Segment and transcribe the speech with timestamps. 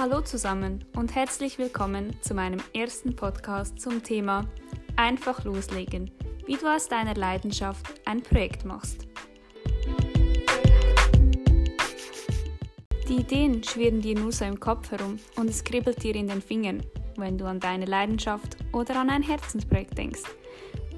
[0.00, 4.46] Hallo zusammen und herzlich willkommen zu meinem ersten Podcast zum Thema
[4.96, 6.10] Einfach loslegen,
[6.46, 9.06] wie du aus deiner Leidenschaft ein Projekt machst.
[13.10, 16.40] Die Ideen schwirren dir nur so im Kopf herum und es kribbelt dir in den
[16.40, 16.82] Fingern,
[17.18, 20.22] wenn du an deine Leidenschaft oder an ein Herzensprojekt denkst.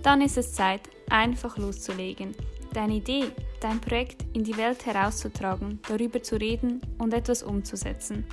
[0.04, 2.36] Dann ist es Zeit, einfach loszulegen,
[2.72, 8.24] deine Idee, dein Projekt in die Welt herauszutragen, darüber zu reden und etwas umzusetzen.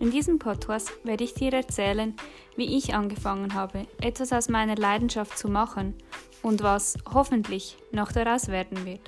[0.00, 2.14] In diesem Podcast werde ich dir erzählen,
[2.56, 5.92] wie ich angefangen habe, etwas aus meiner Leidenschaft zu machen
[6.40, 9.02] und was hoffentlich noch daraus werden wird.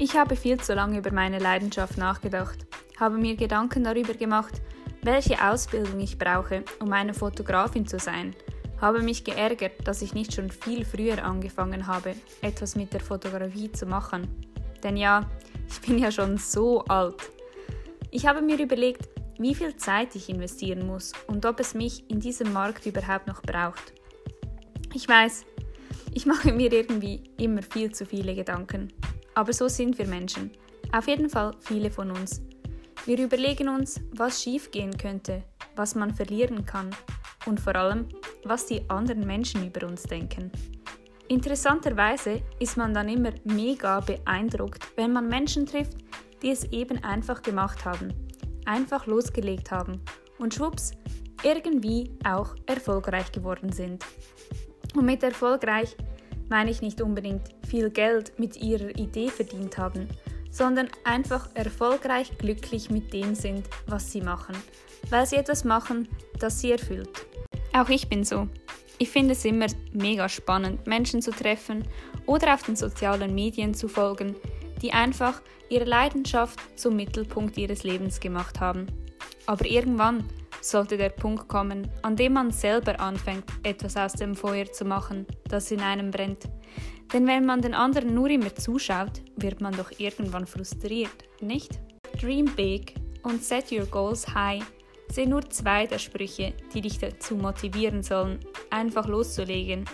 [0.00, 2.66] Ich habe viel zu lange über meine Leidenschaft nachgedacht,
[2.98, 4.60] habe mir Gedanken darüber gemacht,
[5.02, 8.34] welche Ausbildung ich brauche, um eine Fotografin zu sein,
[8.80, 13.70] habe mich geärgert, dass ich nicht schon viel früher angefangen habe, etwas mit der Fotografie
[13.70, 14.26] zu machen.
[14.82, 15.30] Denn ja,
[15.68, 17.30] ich bin ja schon so alt.
[18.10, 19.13] Ich habe mir überlegt,
[19.44, 23.42] wie viel Zeit ich investieren muss und ob es mich in diesem Markt überhaupt noch
[23.42, 23.92] braucht.
[24.94, 25.44] Ich weiß,
[26.14, 28.90] ich mache mir irgendwie immer viel zu viele Gedanken.
[29.34, 30.50] Aber so sind wir Menschen.
[30.92, 32.40] Auf jeden Fall viele von uns.
[33.04, 35.42] Wir überlegen uns, was schiefgehen könnte,
[35.76, 36.88] was man verlieren kann
[37.44, 38.08] und vor allem,
[38.44, 40.50] was die anderen Menschen über uns denken.
[41.28, 45.98] Interessanterweise ist man dann immer mega beeindruckt, wenn man Menschen trifft,
[46.40, 48.23] die es eben einfach gemacht haben
[48.64, 50.00] einfach losgelegt haben
[50.38, 50.92] und schwupps
[51.42, 54.04] irgendwie auch erfolgreich geworden sind.
[54.94, 55.96] Und mit erfolgreich
[56.48, 60.08] meine ich nicht unbedingt viel Geld mit ihrer Idee verdient haben,
[60.50, 64.56] sondern einfach erfolgreich glücklich mit dem sind, was sie machen,
[65.10, 67.26] weil sie etwas machen, das sie erfüllt.
[67.72, 68.48] Auch ich bin so.
[68.98, 71.84] Ich finde es immer mega spannend, Menschen zu treffen
[72.26, 74.36] oder auf den sozialen Medien zu folgen,
[74.82, 78.86] die einfach ihre Leidenschaft zum Mittelpunkt ihres Lebens gemacht haben.
[79.46, 80.24] Aber irgendwann
[80.60, 85.26] sollte der Punkt kommen, an dem man selber anfängt, etwas aus dem Feuer zu machen,
[85.48, 86.48] das in einem brennt.
[87.12, 91.78] Denn wenn man den anderen nur immer zuschaut, wird man doch irgendwann frustriert, nicht?
[92.20, 94.64] Dream big und set your goals high
[95.10, 99.84] sind nur zwei der Sprüche, die dich dazu motivieren sollen, einfach loszulegen.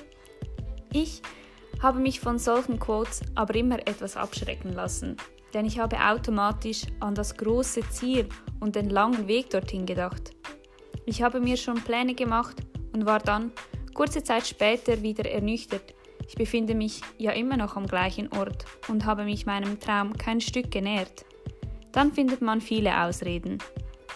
[0.93, 1.21] Ich
[1.82, 5.16] habe mich von solchen Quotes aber immer etwas abschrecken lassen,
[5.54, 8.28] denn ich habe automatisch an das große Ziel
[8.60, 10.32] und den langen Weg dorthin gedacht.
[11.06, 12.56] Ich habe mir schon Pläne gemacht
[12.92, 13.53] und war dann
[13.94, 15.94] kurze Zeit später wieder ernüchtert.
[16.28, 20.41] Ich befinde mich ja immer noch am gleichen Ort und habe mich meinem Traum kein
[20.41, 21.25] Stück genährt.
[21.92, 23.58] Dann findet man viele Ausreden.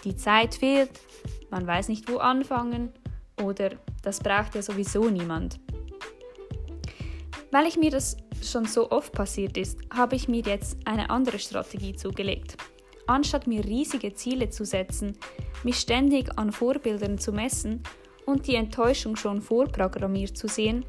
[0.04, 1.00] Die Zeit fehlt,
[1.50, 2.92] man weiß nicht wo anfangen
[3.42, 3.70] oder
[4.02, 5.58] das braucht ja sowieso niemand.
[7.54, 11.38] Weil ich mir das schon so oft passiert ist, habe ich mir jetzt eine andere
[11.38, 12.56] Strategie zugelegt.
[13.06, 15.16] Anstatt mir riesige Ziele zu setzen,
[15.62, 17.80] mich ständig an Vorbildern zu messen
[18.26, 20.84] und die Enttäuschung schon vorprogrammiert zu sehen,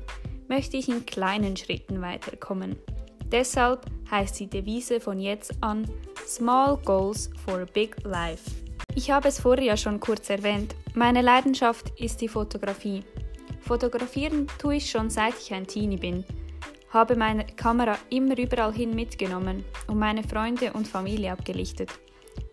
[0.47, 2.77] möchte ich in kleinen Schritten weiterkommen.
[3.31, 5.87] Deshalb heißt die Devise von jetzt an
[6.25, 8.49] Small Goals for a Big Life.
[8.95, 10.75] Ich habe es vorher ja schon kurz erwähnt.
[10.95, 13.03] Meine Leidenschaft ist die Fotografie.
[13.59, 16.25] Fotografieren tue ich schon seit ich ein Teenie bin
[16.90, 21.91] habe meine Kamera immer überall hin mitgenommen und meine Freunde und Familie abgelichtet.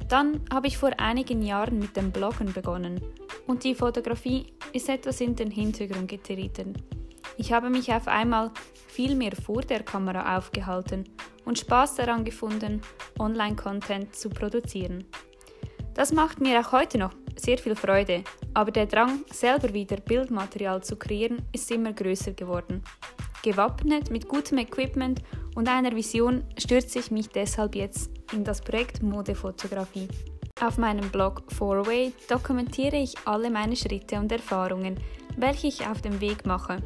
[0.08, 3.00] Dann habe ich vor einigen Jahren mit dem Bloggen begonnen
[3.46, 6.74] und die Fotografie ist etwas in den Hintergrund getreten.
[7.38, 8.50] Ich habe mich auf einmal
[8.88, 11.04] viel mehr vor der Kamera aufgehalten
[11.44, 12.82] und Spaß daran gefunden,
[13.18, 15.04] Online-Content zu produzieren.
[15.94, 18.22] Das macht mir auch heute noch sehr viel Freude,
[18.54, 22.82] aber der Drang, selber wieder Bildmaterial zu kreieren, ist immer größer geworden.
[23.42, 25.20] Gewappnet mit gutem Equipment
[25.56, 30.06] und einer Vision stürze ich mich deshalb jetzt in das Projekt Modefotografie.
[30.60, 35.00] Auf meinem Blog Fourway dokumentiere ich alle meine Schritte und Erfahrungen,
[35.36, 36.76] welche ich auf dem Weg mache.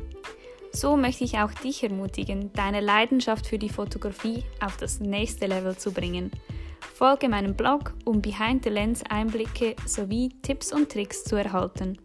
[0.73, 5.77] So möchte ich auch dich ermutigen, deine Leidenschaft für die Fotografie auf das nächste Level
[5.77, 6.31] zu bringen.
[6.95, 11.99] Folge meinem Blog, um Behind the Lens Einblicke sowie Tipps und Tricks zu erhalten.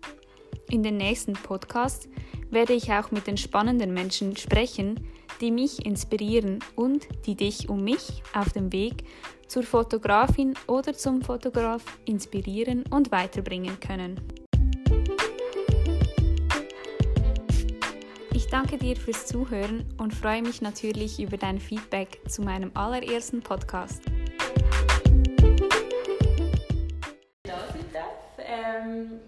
[0.72, 2.08] In den nächsten Podcasts
[2.50, 5.06] werde ich auch mit den spannenden Menschen sprechen,
[5.42, 9.04] die mich inspirieren und die dich um mich auf dem Weg
[9.48, 14.22] zur Fotografin oder zum Fotograf inspirieren und weiterbringen können.
[18.34, 23.42] Ich danke dir fürs Zuhören und freue mich natürlich über dein Feedback zu meinem allerersten
[23.42, 24.04] Podcast.
[28.38, 29.20] Ähm,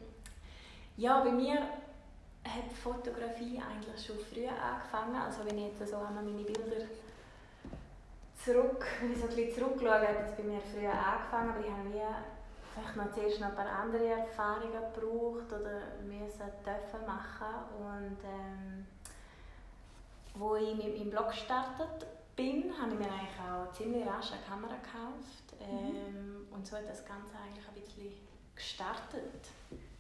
[0.98, 1.60] ja, bei mir
[2.46, 5.16] hat Fotografie eigentlich schon früh angefangen.
[5.16, 6.86] Also wenn ich jetzt so an meine Bilder
[8.44, 11.72] zurück, wenn ich so ein bisschen zurückschaue, hat es bei mir früher angefangen, aber ich
[11.72, 12.02] habe wie
[12.74, 18.86] vielleicht noch zuerst noch ein paar andere Erfahrungen gebraucht oder müssen dürfen machen und ähm,
[20.36, 24.42] wo ich mit meinem Blog gestartet bin, habe ich mir eigentlich auch ziemlich rasch eine
[24.42, 25.96] Kamera gekauft mhm.
[25.96, 26.48] ähm, mhm.
[26.52, 29.50] und so hat das Ganze eigentlich ein bisschen gestartet.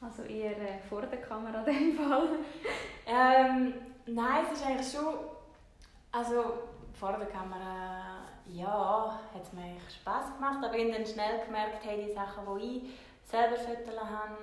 [0.01, 2.27] Also eher äh, vor der Kamera in dem Fall?
[3.05, 3.73] ähm,
[4.05, 5.15] nein, es ist eigentlich schon,
[6.11, 6.43] also
[6.93, 11.45] vor der Kamera, ja, hat es mir eigentlich Spass gemacht, aber ich habe dann schnell
[11.45, 14.37] gemerkt, hey, die Sachen, die ich selber fotografieren habe,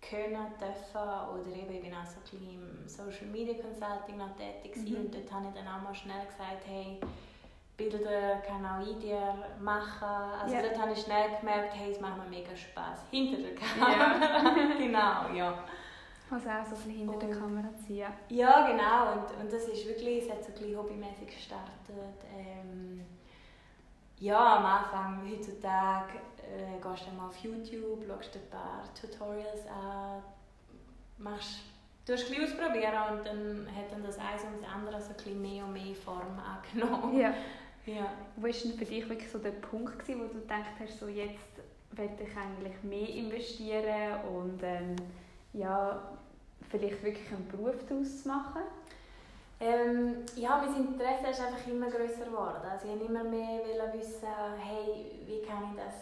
[0.00, 4.36] können, dürfen oder eben, ich bin auch so ein bisschen im Social Media Consulting noch
[4.36, 4.96] tätig mhm.
[4.96, 7.00] und dort habe ich dann auch mal schnell gesagt, hey,
[7.76, 10.06] Bilder kann auch ich dir machen.
[10.40, 10.62] Also yeah.
[10.62, 13.00] dort habe ich schnell gemerkt, hey, es macht mir mega Spass.
[13.10, 14.56] Hinter der Kamera.
[14.56, 14.76] Yeah.
[14.78, 15.64] genau, ja.
[16.30, 18.08] Also auch so ein bisschen hinter und, der Kamera ziehen.
[18.28, 19.12] Ja, genau.
[19.12, 22.24] Und, und das ist wirklich, es hat so ein bisschen hobbymäßig gestartet.
[22.32, 23.04] Ähm,
[24.18, 30.22] ja, am Anfang, heutzutage, äh, gehst du mal auf YouTube, schaust ein paar Tutorials an,
[31.18, 31.60] machst,
[32.06, 35.16] du hast ein ausprobieren und dann hat dann das eins und das andere so ein
[35.16, 37.18] bisschen mehr und mehr Form angenommen.
[37.18, 37.34] Ja.
[37.86, 38.12] Ja.
[38.36, 41.08] Wo war denn für dich wirklich so der Punkt, gewesen, wo du gedacht hast, so
[41.08, 41.38] jetzt
[41.96, 44.96] möchte ich eigentlich mehr investieren und ähm,
[45.52, 46.16] ja,
[46.70, 48.62] vielleicht wirklich einen Beruf daraus machen?
[49.60, 52.62] Ähm, ja, mein Interesse ist einfach immer größer geworden.
[52.70, 53.60] Also ich wollte immer mehr
[53.92, 54.28] wissen,
[54.58, 55.94] hey, wie kann ich das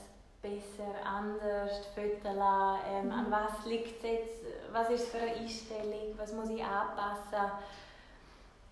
[0.42, 3.12] besser, anders fotografieren, ähm, mhm.
[3.12, 7.52] an was liegt es jetzt, was ist für eine Einstellung, was muss ich anpassen.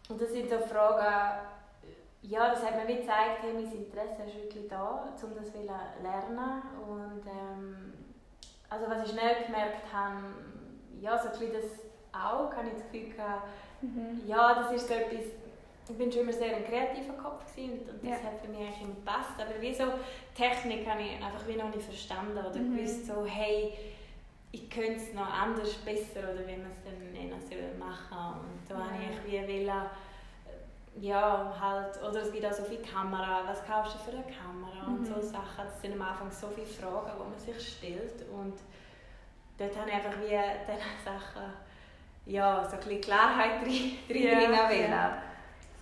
[0.09, 1.47] Und das sind so Fragen,
[2.23, 5.59] ja, das hat mir wie gezeigt, hey, mein Interesse ist wirklich da, um das zu
[5.63, 6.63] lernen.
[6.87, 7.93] Und ähm,
[8.69, 10.35] also was ich schnell gemerkt habe,
[11.01, 11.65] ja, so ein bisschen das
[12.13, 13.49] auch, habe ich das Gefühl gehabt,
[13.81, 14.21] mhm.
[14.27, 15.25] ja, das ist so etwas,
[15.89, 18.17] ich bin schon immer sehr ein kreativer Kopf und, und das ja.
[18.17, 19.35] hat für mich eigentlich immer gepasst.
[19.39, 19.85] Aber wie so
[20.37, 22.77] Technik habe ich einfach wie noch nicht verstanden oder mhm.
[22.77, 23.73] gewusst so, hey,
[24.53, 28.41] ich könnte es noch anders, besser oder wie man es dann nennen soll, machen.
[28.41, 28.81] Und so ja.
[28.81, 29.87] habe ich wie wollen,
[31.01, 34.89] ja, halt, oder es gibt auch so viele Kameras, was kaufst du für eine Kamera
[34.89, 34.99] mhm.
[34.99, 35.65] und so Sachen.
[35.65, 38.55] Das sind am Anfang so viele Fragen, die man sich stellt und
[39.57, 41.53] dort habe ich einfach wie diese Sachen
[42.27, 45.23] ja, so ein bisschen Klarheit drin, drin ja, ja.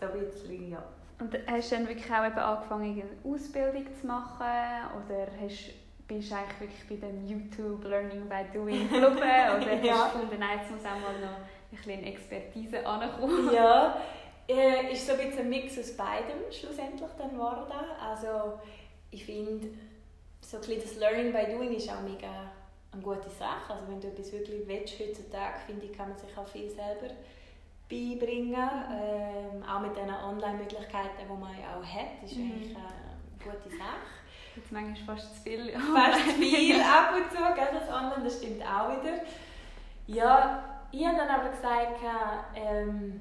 [0.00, 0.82] So ein bisschen, ja.
[1.18, 4.40] Und hast du dann wirklich auch eben angefangen, eine Ausbildung zu machen?
[4.40, 5.70] Oder hast,
[6.06, 9.16] bist du eigentlich wirklich bei dem YouTube Learning by Doing Club?
[9.16, 9.94] oder ja.
[9.94, 13.52] hast du gefunden, nein, jetzt muss auch mal noch ein bisschen Expertise ankommen?
[13.52, 13.96] Ja,
[14.48, 17.72] äh, ist so ein bisschen ein Mix aus beidem schlussendlich dann geworden.
[18.02, 18.58] Also
[19.10, 19.68] ich finde,
[20.40, 22.50] so ein bisschen das Learning by Doing ist auch mega
[22.92, 23.74] eine gute Sache.
[23.74, 27.14] Also wenn du etwas wirklich willst, heutzutage, finde ich, kann man sich auch viel selber
[27.88, 28.68] beibringen.
[28.90, 32.52] Ähm, auch mit den Online-Möglichkeiten, die man ja auch hat, ist mhm.
[32.52, 34.18] eigentlich eine gute Sache.
[34.56, 35.72] Jetzt manchmal fast zu viel.
[35.72, 39.20] Fast zu viel ab und zu, gell, das Online, das stimmt auch wieder.
[40.06, 42.00] Ja, ich habe dann aber gesagt,
[42.54, 43.20] ähm,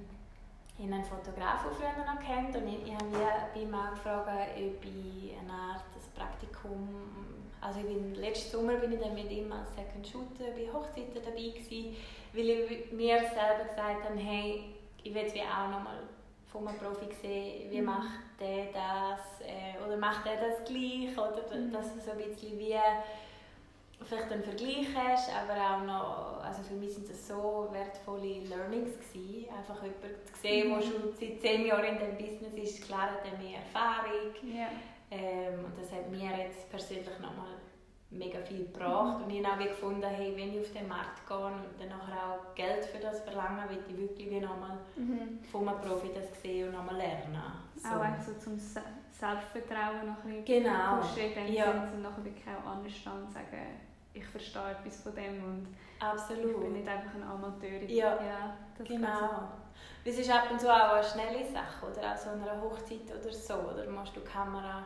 [0.78, 3.06] ich habe einen Fotografen früher noch kennt und ich, ich habe
[3.54, 5.84] bei ihm gefragt, ob ich eine Art
[6.16, 6.90] Praktikum
[7.62, 11.22] also ich bin, letzten Sommer bin ich dann mit ihm als Second Shooter bei Hochzeiten
[11.24, 11.96] dabei gewesen,
[12.34, 16.04] weil ich mir selber gesagt habe, hey, ich will wie auch nochmal
[16.52, 17.86] von einem Profi sehen, wie mhm.
[17.86, 21.72] macht der das äh, oder macht er das gleich oder mhm.
[21.72, 22.76] dass so ein bisschen wie
[24.06, 28.92] vielleicht einen Vergleich hast, aber auch noch, also für mich sind das so wertvolle Learnings
[29.00, 30.74] gewesen, einfach jemanden zu sehen, mhm.
[30.76, 34.70] der schon seit zehn Jahren in diesem Business ist, klar hat er mehr Erfahrung, yeah.
[35.10, 37.56] Ähm, und das hat mir jetzt persönlich nochmal
[38.10, 39.20] mega viel gebracht.
[39.20, 39.24] Mhm.
[39.26, 42.56] Und ich habe auch gefunden, hey, wenn ich auf den Markt gehe und dann auch
[42.56, 45.40] Geld für das verlange, will ich wirklich nochmal mhm.
[45.52, 47.42] von einem Profi das sehen und nochmal lernen.
[47.76, 47.90] So.
[47.90, 48.60] Auch so zum
[49.20, 50.98] Selbstvertrauen noch ein bisschen genau.
[50.98, 51.72] pushen, ja.
[51.72, 53.80] und nachher wirklich auch anstehen und sagen,
[54.14, 55.68] ich verstehe etwas von dem und
[56.00, 56.52] Absolut.
[56.52, 57.82] ich bin nicht einfach ein Amateur.
[57.88, 59.50] Ja, ja genau.
[60.06, 62.14] Es ist ab und zu auch eine schnelle Sache, oder?
[62.14, 64.84] Auch so einer Hochzeit oder so, oder machst du die Kamera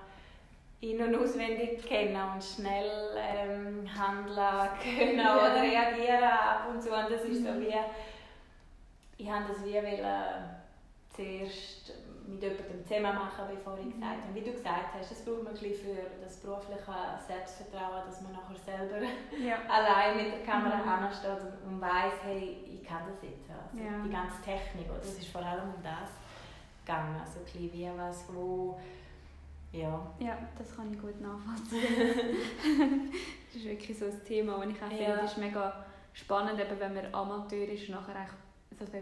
[0.79, 5.35] in- und auswendig kennen und schnell ähm, handeln können ja.
[5.35, 6.89] oder reagieren ab und zu.
[6.89, 7.61] Und das ist so mhm.
[7.61, 7.75] wie,
[9.17, 10.61] ich habe das wie wollen,
[11.15, 11.93] zuerst
[12.31, 14.33] mit jemandem zusammen machen, bevor ich gesagt habe.
[14.33, 16.95] Wie du gesagt hast, das braucht man ein für das berufliche
[17.27, 19.03] Selbstvertrauen, dass man nachher selber
[19.37, 19.57] ja.
[19.67, 21.05] allein mit der Kamera mhm.
[21.05, 23.49] ansteht und, und weiss, hey, ich kann das jetzt.
[23.51, 24.03] Also ja.
[24.03, 24.99] Die ganze Technik, oder?
[24.99, 26.15] das ist vor allem um das
[26.85, 27.19] gegangen.
[27.19, 28.79] Also ein bisschen wie was, wo
[29.73, 30.05] ja.
[30.19, 32.41] ja, das kann ich gut nachvollziehen.
[33.47, 35.15] das ist wirklich so ein Thema, das ich auch finde, ja.
[35.15, 38.27] ist mega spannend, eben wenn man Amateur ist und nachher
[38.79, 38.97] also,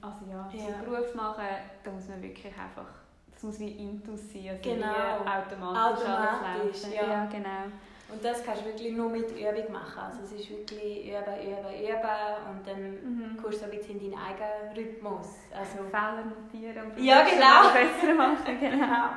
[0.00, 1.44] also ja, einen Beruf machen,
[1.82, 2.86] da muss man wirklich einfach,
[3.32, 4.86] das muss wie Intus sein, also genau.
[5.24, 7.02] automatisch, automatisch alles Ja.
[7.02, 7.72] ja, genau.
[8.14, 9.98] Und das kannst du wirklich nur mit Übung machen.
[9.98, 13.36] Also es ist wirklich üben, üben, üben und dann mhm.
[13.40, 15.28] kommst du so ein bisschen in deinen eigenen Rhythmus.
[15.52, 17.72] Also, Fehler notieren und ja, genau.
[17.72, 18.58] besser machen.
[18.60, 19.08] Genau.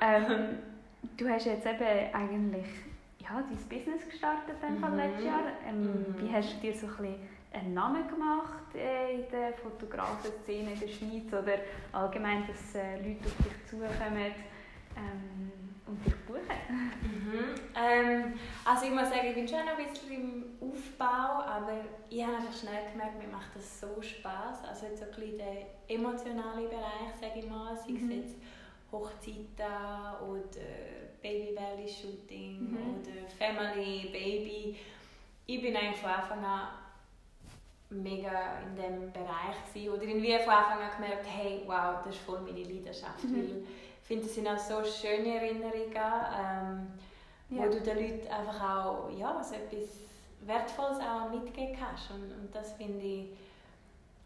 [0.00, 0.58] ähm,
[1.16, 2.66] du hast jetzt eben eigentlich
[3.18, 4.96] ja, dein Business gestartet mhm.
[4.96, 5.42] letztes Jahr.
[5.66, 6.14] Ähm, mhm.
[6.18, 10.80] Wie hast du dir so ein bisschen einen Namen gemacht äh, in der Fotografen-Szene in
[10.80, 11.58] der Schweiz oder
[11.92, 14.34] allgemein, dass äh, Leute auf dich zukommen
[14.96, 15.52] ähm,
[15.86, 16.90] und dich buchen?
[17.02, 17.54] Mhm.
[17.74, 22.24] Ähm, also ich muss sagen, ich bin schon noch ein bisschen im Aufbau, aber ich
[22.24, 24.64] habe einfach schnell gemerkt, mir macht das so Spaß.
[24.68, 28.10] Also jetzt so ein bisschen der emotionale Bereich, sage ich mal, sei es mhm.
[28.12, 28.36] jetzt
[28.92, 29.44] Hochzeiten
[30.28, 30.66] oder
[31.22, 33.00] Baby Valley Shooting mhm.
[33.00, 34.76] oder Family, Baby.
[35.46, 36.68] Ich bin eigentlich von Anfang an
[37.90, 39.92] mega in dem Bereich gewesen.
[39.94, 43.36] oder irgendwie von Anfang an gemerkt, hey, wow, das ist voll meine Leidenschaft, mhm.
[43.36, 43.62] weil
[44.00, 46.86] ich finde, das sind auch so schöne Erinnerungen, ähm,
[47.50, 47.64] ja.
[47.64, 49.88] wo du den Leuten einfach auch ja, so etwas
[50.42, 53.30] Wertvolles auch mitgeben kannst und, und das finde ich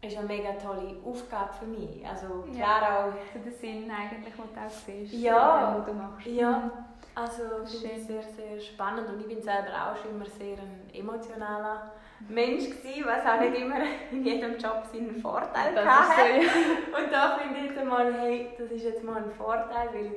[0.01, 2.05] ist eine mega tolle Aufgabe für mich.
[2.07, 3.13] Also klar ja, auch...
[3.31, 6.27] Für den Sinn eigentlich, den du auch siehst, ja, was du machst.
[6.27, 6.71] Ja, mhm.
[7.15, 10.89] also finde ich sehr, sehr spannend und ich bin selber auch schon immer sehr ein
[10.93, 11.91] emotionaler
[12.29, 13.77] Mensch gewesen, was auch nicht immer
[14.11, 15.81] in jedem Job seinen Vorteil hatte.
[15.81, 17.03] So, ja.
[17.03, 20.15] Und da finde ich jetzt mal, hey, das ist jetzt mal ein Vorteil, weil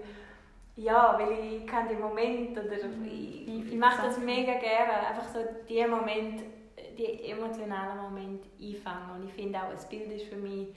[0.76, 5.40] ja, weil ich kann den Moment oder ich, ich mache das mega gerne, einfach so
[5.68, 6.40] die Moment,
[6.96, 10.68] die emotionalen Momente einfangen und ich finde auch, ein Bild ist für mich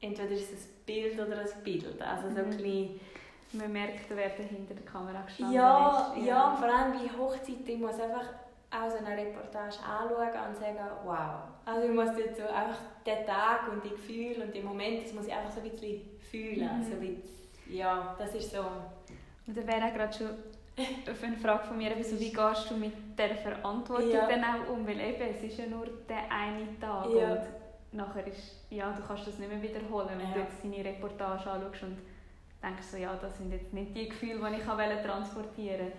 [0.00, 2.50] entweder ist es ein Bild oder ein Bild, also so ein mhm.
[2.50, 3.00] bisschen
[3.52, 6.26] man merkt, wer hinter der Kamera gestanden ja, ist.
[6.26, 8.26] Ja, ja, vor allem bei Hochzeiten, ich muss einfach
[8.70, 11.42] auch so eine Reportage anschauen und sagen, wow.
[11.64, 15.12] Also ich muss jetzt so einfach den Tag und die Gefühle und die Momente, das
[15.12, 16.78] muss ich einfach so ein bisschen fühlen.
[16.78, 16.82] Mhm.
[16.82, 17.22] So ein bisschen,
[17.68, 18.60] ja, das ist so.
[19.46, 20.30] Und da wäre auch gerade schon
[20.76, 24.26] eine Frage von mir, also wie gehst du mit der Verantwortung ja.
[24.26, 24.86] dann auch um?
[24.86, 27.32] Weil eben, es ist ja nur der eine Tag ja.
[27.32, 27.40] und
[27.92, 30.34] nachher ist, ja, du kannst das nicht mehr wiederholen, wenn ja.
[30.34, 31.98] du jetzt deine Reportage anschaust und
[32.62, 35.92] denkst so, ja, das sind jetzt nicht die Gefühle, die ich transportieren wollte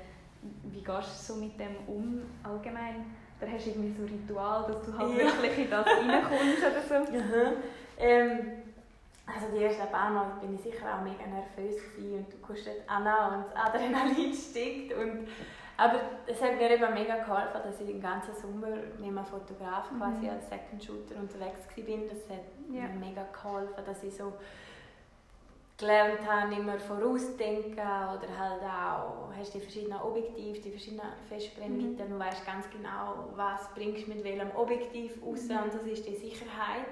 [0.63, 3.15] wie gehst du so mit dem um allgemein?
[3.39, 5.25] Da hast du irgendwie so ein Ritual, dass du halt ja.
[5.25, 7.11] wirklich in das reinkommst oder so?
[7.17, 7.63] Mhm.
[7.99, 8.39] Ähm,
[9.25, 12.67] also die ersten paar Mal bin ich sicher auch mega nervös gewesen und du kommst
[12.67, 13.01] dort an
[13.33, 15.27] und das Adrenalin steigt und
[15.79, 19.89] aber es hat mir eben mega geholfen, dass ich den ganzen Sommer mit einem Fotograf
[19.95, 20.29] quasi mhm.
[20.29, 21.97] als Second Shooter unterwegs war.
[22.09, 22.87] Das hat ja.
[22.87, 24.33] mir mega geholfen, dass ich so
[25.77, 32.13] gelernt habe, immer vorausdenken oder halt auch, hast die verschiedenen Objektive, die verschiedenen Festbrennweiten, mhm.
[32.13, 35.57] du weißt ganz genau, was bringst du mit welchem Objektiv raus mhm.
[35.57, 36.89] und das ist die Sicherheit,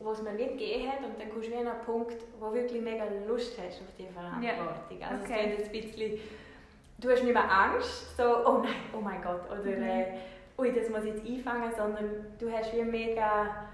[0.00, 2.54] die es mir nicht gegeben hat und dann kommst du an einen Punkt, wo du
[2.54, 5.00] wirklich mega Lust hast auf diese Verantwortung.
[5.00, 5.08] Ja.
[5.08, 5.56] Also okay.
[5.58, 6.18] es ein bisschen,
[6.98, 9.82] du hast nicht mehr Angst, so, oh nein, oh mein Gott, oder mhm.
[9.82, 10.06] äh,
[10.56, 13.68] ui, das muss ich jetzt einfangen, sondern du hast wie mega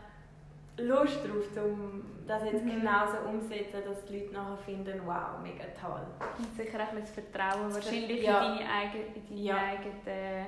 [0.76, 2.81] Lust drauf, um das jetzt mhm.
[2.81, 6.00] genauso umzusetzen, dass die Leute nachher finden, wow, mega toll.
[6.38, 8.52] Und sicher auch ein Vertrauen wahrscheinlich ja.
[8.52, 9.57] in deine, eigene, in deine ja.
[9.57, 10.47] eigenen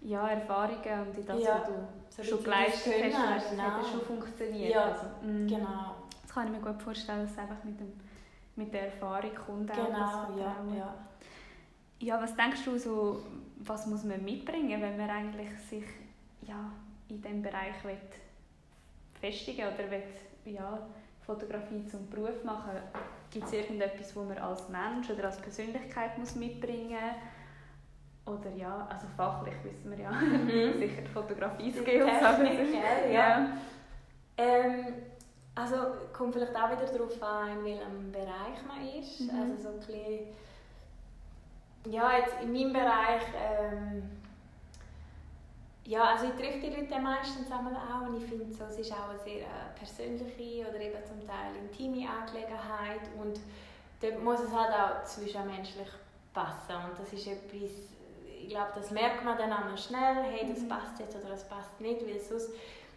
[0.00, 1.60] ja, Erfahrungen und in das, ja.
[1.60, 3.62] was du so schon geleistet hast, genau.
[3.62, 4.74] hat schon funktioniert.
[4.74, 5.96] Ja, also, mm, genau.
[6.22, 7.92] Das kann ich mir gut vorstellen, dass es einfach mit, dem,
[8.56, 9.72] mit der Erfahrung kommt.
[9.72, 10.94] Genau, ja, ja.
[12.00, 13.22] Ja, was denkst du, so,
[13.58, 15.84] was muss man mitbringen, wenn man eigentlich sich
[16.42, 16.70] ja,
[17.08, 17.98] in diesem Bereich will
[19.24, 20.02] festigen oder will,
[20.44, 20.78] ja,
[21.24, 22.72] Fotografie zum Beruf machen,
[23.30, 28.34] gibt es irgendetwas, was man als Mensch oder als Persönlichkeit muss mitbringen muss?
[28.38, 30.78] Oder ja, also fachlich wissen wir ja mhm.
[30.78, 32.06] sicher Fotografie-Skills.
[32.06, 33.10] Ja.
[33.10, 33.48] ja.
[34.38, 34.94] Ähm,
[35.54, 35.76] also
[36.12, 39.20] kommt vielleicht auch wieder darauf an, in welchem Bereich man ist.
[39.20, 39.40] Mhm.
[39.40, 40.26] Also so ein bisschen,
[41.86, 44.10] ja, jetzt in meinem Bereich ähm,
[45.86, 48.92] ja, also ich treffe die Leute meistens einmal auch und ich finde, so, es ist
[48.92, 53.38] auch eine sehr äh, persönliche oder eben zum Teil intime Angelegenheit und
[54.00, 55.88] dort muss es halt auch zwischenmenschlich
[56.32, 57.70] passen und das ist etwas,
[58.42, 60.68] ich glaube, das merkt man dann einmal schnell, hey, das mhm.
[60.68, 62.50] passt jetzt oder das passt nicht, weil sonst,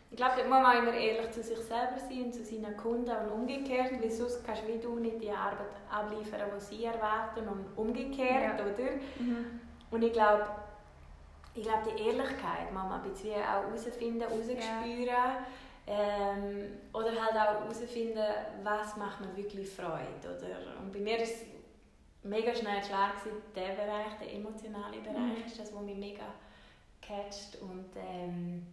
[0.09, 3.11] ich glaube, dort muss man immer ehrlich zu sich selber sein und zu seinen Kunden
[3.11, 7.45] und umgekehrt, weil sonst kannst du wie du nicht die Arbeit abliefern, die sie erwarten
[7.49, 8.65] und umgekehrt, ja.
[8.65, 8.91] oder?
[9.19, 9.59] Mhm.
[9.91, 10.45] Und ich glaube,
[11.57, 15.05] ich glaube, die Ehrlichkeit man ein bisschen auch herausfinden, herausspüren.
[15.07, 15.45] Ja.
[15.87, 18.23] Ähm, oder halt auch herausfinden,
[18.63, 20.21] was macht mir wirklich Freude.
[20.23, 20.79] Oder?
[20.81, 21.45] Und bei mir ist
[22.23, 25.45] mega schnell klar gewesen, der Bereich, der emotionale Bereich, mhm.
[25.45, 26.25] ist das, was mich mega
[27.01, 27.61] catcht.
[27.61, 28.67] Und ähm,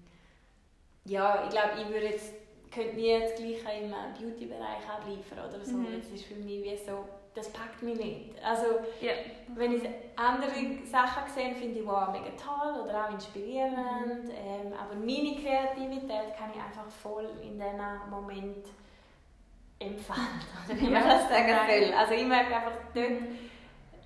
[1.04, 2.32] ja, ich glaube, ich würde jetzt,
[2.70, 5.76] könnte nie das Gleiche im Beauty-Bereich abliefern oder so.
[5.76, 6.00] Mhm.
[6.00, 8.34] Das ist für mich wie so das packt mich nicht.
[8.44, 8.64] Also,
[9.00, 9.12] Ja.
[9.56, 9.82] wenn ich
[10.16, 14.30] andere Sachen sehe, finde ich wow, mega toll oder auch inspirierend.
[14.30, 18.66] Ähm, aber meine Kreativität kann ich einfach voll in diesem Moment
[19.78, 20.46] entfalten.
[20.70, 21.92] Oder wie man das sagen will.
[21.94, 23.10] Also ich merke einfach dort,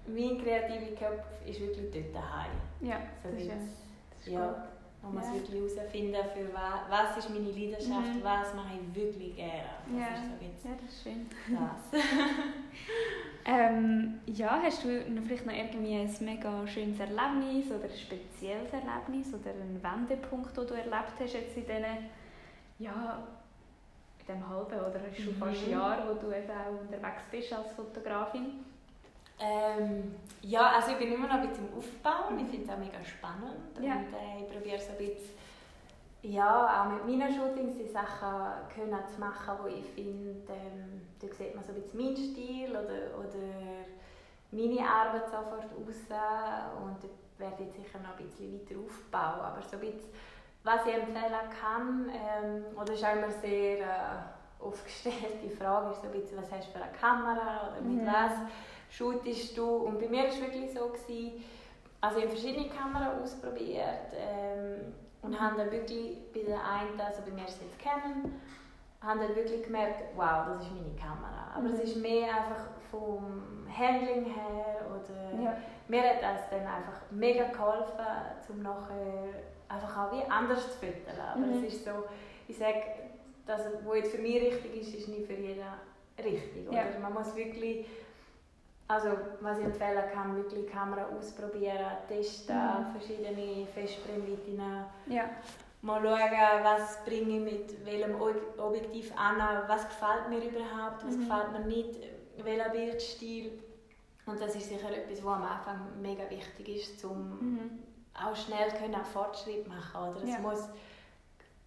[0.07, 2.51] mein kreativer Kopf ist wirklich dort daheim.
[2.81, 4.69] Ja, So das ist, ja, das ist ja,
[5.03, 5.15] gut.
[5.15, 5.35] man Ja.
[5.35, 8.23] wirklich herausfinden, für was, was ist meine Leidenschaft, Mhm.
[8.25, 9.63] was mache ich wirklich gerne.
[9.87, 10.15] Das Ja.
[10.15, 11.27] ist so jetzt Ja, das ist schön.
[11.93, 12.01] das.
[13.45, 14.89] Ähm, ja, hast du
[15.27, 20.67] vielleicht noch irgendwie ein mega schönes Erlebnis oder ein spezielles Erlebnis oder einen Wendepunkt, den
[20.67, 21.85] du erlebt hast jetzt in diesen,
[22.79, 23.23] ja,
[24.21, 25.39] in diesem halben oder schon Mhm.
[25.39, 28.65] fast Jahr, wo du eben auch unterwegs bist als Fotografin?
[29.41, 32.39] Ähm, ja, also ich bin immer noch ein bisschen im Aufbauen.
[32.41, 33.79] Ich finde es auch mega spannend.
[33.81, 33.95] Ja.
[33.97, 35.39] Und äh, ich probiere so ein bisschen,
[36.23, 41.29] ja, auch mit meinen Shootings die Sachen können zu machen, wo ich finde, ähm, da
[41.35, 43.87] sieht man so ein bisschen meinen Stil oder, oder
[44.51, 46.03] meine Arbeit sofort raus.
[46.83, 49.41] Und da werde ich sicher noch ein bisschen weiter aufbauen.
[49.47, 50.11] Aber so ein bisschen,
[50.65, 56.01] was ich empfehlen kann, ähm, oder ist auch immer sehr äh, oft gestellte Frage, ist
[56.03, 58.07] so ein bisschen, was hast du für eine Kamera oder mit Mhm.
[58.07, 58.33] was
[58.91, 59.65] shootest du?
[59.69, 61.45] Und bei mir war es wirklich so, gewesen,
[62.01, 64.93] also ich habe verschiedene Kameras ausprobiert ähm,
[65.23, 68.33] und habe dann wirklich bei der einen, also bei mir ist es jetzt Canon,
[69.01, 71.53] habe dann wirklich gemerkt, wow, das ist meine Kamera.
[71.55, 71.75] Aber Mhm.
[71.75, 75.57] es ist mehr einfach vom Handling her oder Ja.
[75.89, 78.07] mir hat das dann einfach mega geholfen,
[78.49, 79.29] um nachher
[79.69, 81.17] einfach auch wie anders zu füttern.
[81.35, 81.65] Aber Mhm.
[81.65, 81.91] es ist so,
[82.49, 82.83] ich sage,
[83.47, 85.63] das, was jetzt für mich richtig ist, ist nicht für jeden
[86.19, 86.69] richtig.
[86.69, 86.77] Oder?
[86.77, 86.99] Ja.
[87.01, 87.87] Man muss wirklich,
[88.89, 92.93] also was ich empfehlen kann, wirklich Kamera ausprobieren, testen, Mhm.
[92.99, 94.63] verschiedene Festbrennweiten,
[95.07, 95.25] Ja.
[95.83, 99.37] mal schauen, was bringe ich mit welchem Ob- Objektiv an,
[99.69, 101.21] was gefällt mir überhaupt, was Mhm.
[101.29, 101.99] gefällt mir nicht,
[102.43, 103.63] welcher Bildstil.
[104.27, 107.71] Und das ist sicher etwas, was am Anfang mega wichtig ist, um Mhm.
[108.15, 110.11] auch schnell können auch Fortschritt machen.
[110.11, 110.23] Oder?
[110.25, 110.39] Es Ja.
[110.39, 110.69] muss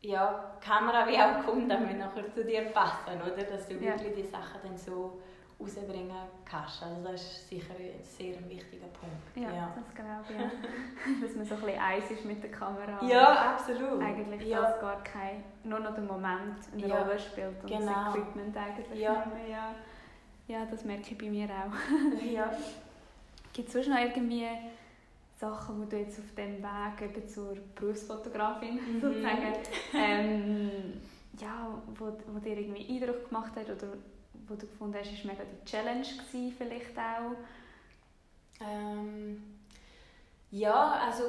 [0.03, 3.43] ja, die Kamera wie auch Kunden müssen nachher zu dir passen, oder?
[3.43, 3.91] dass du Ja.
[3.93, 5.21] wirklich die Sachen dann so
[5.61, 6.83] rausbringen kannst.
[6.83, 9.35] Also das ist sicher ein sehr wichtiger Punkt.
[9.35, 9.75] Ja, ja.
[9.75, 10.39] das glaube ich.
[10.39, 10.51] Ja.
[11.27, 13.03] Dass man so ein bisschen eins ist mit der Kamera.
[13.05, 14.01] Ja, absolut.
[14.01, 14.61] Eigentlich ja.
[14.61, 18.05] dass gar kein, nur noch der Moment eine Ja, Rolle spielt und genau.
[18.05, 19.25] das Equipment eigentlich Ja.
[19.25, 19.47] mehr.
[19.49, 19.75] Ja.
[20.47, 22.23] ja, das merke ich bei mir auch.
[22.23, 22.51] ja.
[23.53, 24.47] Gibt es sonst noch irgendwie
[25.39, 29.01] Sachen, die du jetzt auf dem Weg eben zur Berufsfotografin Mhm.
[29.01, 29.53] sozusagen,
[29.93, 30.71] ähm,
[31.39, 33.93] ja, wo, wo dir irgendwie Eindruck gemacht hat oder
[34.47, 37.35] wo du gefunden hast, ist mega die Challenge gewesen, vielleicht auch?
[38.65, 39.41] Ähm,
[40.51, 41.23] ja, also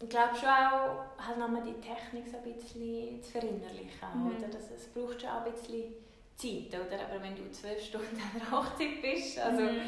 [0.00, 4.08] ich glaube schon auch, halt nochmal die Technik so ein bisschen zu verinnerlichen.
[4.14, 4.36] Mhm.
[4.36, 4.48] Oder?
[4.48, 5.92] Das, es braucht schon auch ein bisschen
[6.36, 7.04] Zeit, oder?
[7.10, 9.80] Aber wenn du zwölf Stunden an der Hochzeit bist, also Mhm.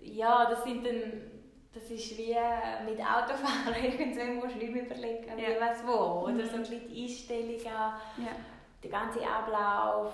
[0.00, 1.30] ja, das sind dann,
[1.72, 2.34] das ist wie
[2.84, 5.48] mit Autofahren, irgendwann musst du nicht mehr überlegen, Ja.
[5.48, 6.46] wie was wo, oder Mhm.
[6.46, 8.32] so ein bisschen die Einstellungen, ja.
[8.82, 10.12] der ganze Ablauf,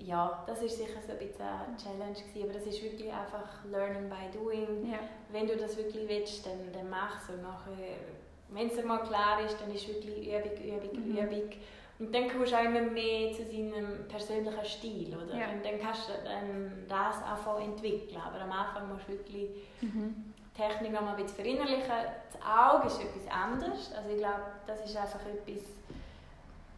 [0.00, 3.64] ja, das ist sicher so ein bisschen eine Challenge gewesen, aber das ist wirklich einfach
[3.70, 4.98] Learning by Doing Ja.
[5.30, 7.96] wenn du das wirklich willst, dann, dann mach es und nachher,
[8.48, 11.16] wenn es mal klar ist, dann ist wirklich Übung, Übung, Mhm.
[11.18, 11.50] Übung.
[11.98, 15.36] Und dann kommst du auch immer mehr zu seinem persönlichen Stil, oder?
[15.36, 15.50] Ja.
[15.50, 19.50] Und dann kannst du dann das anfangen entwickeln, aber am Anfang musst du wirklich
[19.82, 20.32] Mhm.
[20.56, 21.92] die Technik noch mal ein bisschen verinnerlichen.
[22.32, 25.62] Das Auge ist etwas anderes, also ich glaube, das ist einfach etwas,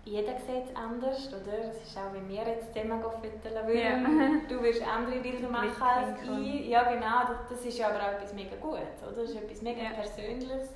[0.04, 1.58] jeder sieht es anders, oder?
[1.70, 4.30] Es ist auch, wenn wir jetzt zusammen füttern würden, Ja.
[4.48, 6.68] du wirst andere Bilder machen als ich.
[6.68, 9.22] Ja, genau, das- das ist aber auch etwas mega Gutes, oder?
[9.22, 9.90] Das ist etwas mega Ja.
[9.90, 10.70] Persönliches.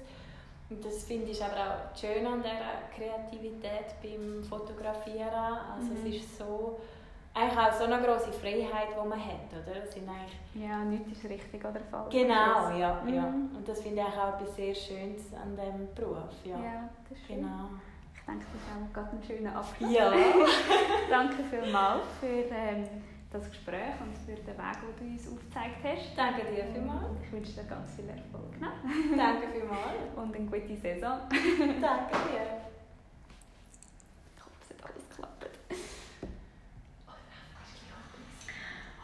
[0.68, 1.54] Und das finde ich aber
[1.92, 5.28] auch schön an dieser Kreativität beim Fotografieren.
[5.74, 5.98] Also Mhm.
[6.08, 6.78] es ist so,
[7.34, 9.86] eigentlich auch so eine grosse Freiheit, die man hat, oder?
[9.86, 12.10] Sind eigentlich Ja, nichts ist richtig oder falsch.
[12.12, 13.14] Genau, ja, Mhm.
[13.14, 13.24] ja.
[13.26, 16.32] Und das finde ich auch etwas sehr Schönes an diesem Beruf.
[16.44, 17.48] Ja, Ja, das ist schön.
[18.26, 19.92] Ich denke, das ist auch gerade ein schöner Abschluss.
[19.92, 20.10] Ja,
[21.10, 22.84] Danke vielmals für ähm,
[23.30, 26.16] das Gespräch und für den Weg, den du uns aufgezeigt hast.
[26.18, 27.20] danke dir vielmals.
[27.22, 28.72] Ich wünsche dir ganz viel Erfolg ne?
[29.16, 30.00] Danke vielmals.
[30.16, 31.20] und eine gute Saison.
[31.30, 32.66] Danke dir.
[34.34, 35.46] Ich hoffe, es hat alles geklappt.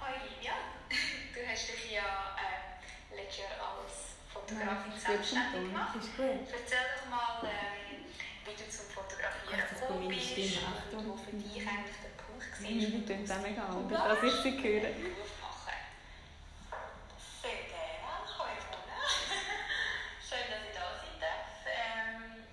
[0.01, 0.53] Hoi, ja.
[0.91, 3.63] Du hast dich ja äh, letztes Jahr
[4.67, 5.69] das schon selbstständig tun.
[5.73, 5.97] gemacht.
[5.97, 6.41] Ist gut.
[6.53, 8.05] Erzähl doch mal, ähm,
[8.45, 10.37] wie du zum Fotografieren das gekommen bist
[10.93, 14.37] und wo für dich eigentlich der Punkt war, Mhm, klingt auch mega du als ich
[14.43, 14.87] sie höre.
[14.87, 15.79] einen Beruf machen.
[17.43, 19.03] Sehr gerne, ich habe gewonnen.
[20.23, 21.51] Schön, dass ich da sein darf.
[21.67, 22.47] Ähm,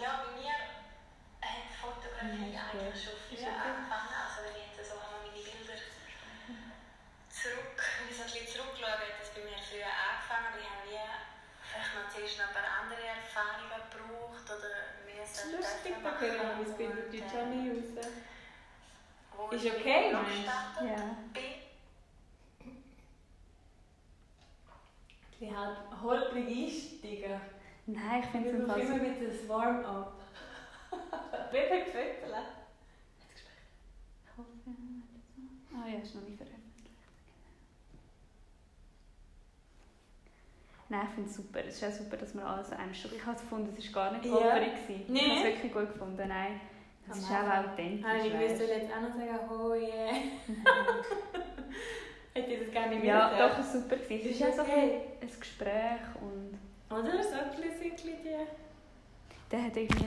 [0.00, 3.04] ja, bei mir hat die Fotografie Ja, ist eigentlich gut.
[3.04, 3.68] schon Ist früh okay.
[3.72, 4.12] angefangen.
[4.14, 5.76] Also wenn ich jetzt so an meine Bilder
[7.28, 8.26] zurück, wie soll
[11.92, 14.72] habe zuerst noch ein paar andere Erfahrungen gebraucht oder
[15.04, 15.50] müssen
[15.84, 17.98] Lustig, da hören wir mein Bündnerdeutsch auch nicht
[19.36, 19.52] raus.
[19.52, 20.48] Ist okay, meinst
[20.80, 20.86] du?
[20.86, 21.16] Ja.
[21.32, 21.42] bin,
[25.40, 27.40] Die halt holprig einsteigen.
[27.86, 30.20] Nein, ich finde Wir es brauchen Fall immer wieder ein Warm-up.
[31.52, 32.34] Baby Pföppel.
[35.76, 36.63] Ah ja, ist noch nicht veröffentlicht.
[40.88, 41.60] Nein, ich finde es super.
[41.66, 43.12] Es ist auch super, dass wir alles einmal schon...
[43.14, 44.72] Ich habe gefunden, es war gar nicht holperig.
[45.08, 45.18] Nee.
[45.18, 46.28] Ich habe es wirklich gut gefunden.
[46.28, 46.60] Nein,
[47.10, 47.72] es ist auch Anfang.
[47.72, 48.04] authentisch.
[48.04, 48.60] Habe ich weisst.
[48.60, 50.14] jetzt auch noch sagen, oh yeah.
[52.34, 53.96] Hätte ich das gar nicht Ja, doch, es war super.
[53.96, 54.30] gewesen.
[54.30, 55.00] Es Ist ist auch so okay.
[55.20, 56.58] ein Gespräch und...
[56.90, 57.22] Oder?
[57.22, 58.46] So ein bisschen die...
[59.50, 60.04] Der hat irgendwie